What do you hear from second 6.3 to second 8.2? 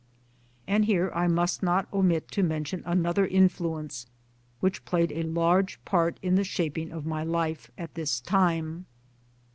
the shaping of my life at this